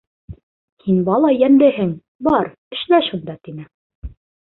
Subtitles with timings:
[0.85, 1.93] «Һин бала йәнлеһең,
[2.31, 3.71] бар, эшлә шунда»,- тине.